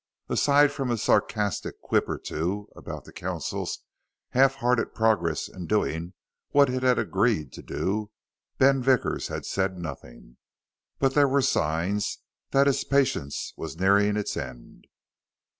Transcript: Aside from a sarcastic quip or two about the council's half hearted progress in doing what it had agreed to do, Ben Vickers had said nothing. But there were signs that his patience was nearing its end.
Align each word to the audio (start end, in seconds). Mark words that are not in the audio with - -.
Aside 0.29 0.71
from 0.71 0.89
a 0.89 0.97
sarcastic 0.97 1.79
quip 1.79 2.09
or 2.09 2.17
two 2.17 2.69
about 2.75 3.05
the 3.05 3.13
council's 3.13 3.83
half 4.31 4.55
hearted 4.55 4.95
progress 4.95 5.47
in 5.47 5.67
doing 5.67 6.13
what 6.49 6.71
it 6.71 6.81
had 6.81 6.97
agreed 6.97 7.53
to 7.53 7.61
do, 7.61 8.09
Ben 8.57 8.81
Vickers 8.81 9.27
had 9.27 9.45
said 9.45 9.77
nothing. 9.77 10.37
But 10.97 11.13
there 11.13 11.27
were 11.29 11.43
signs 11.43 12.17
that 12.49 12.65
his 12.65 12.83
patience 12.83 13.53
was 13.57 13.77
nearing 13.79 14.17
its 14.17 14.35
end. 14.35 14.87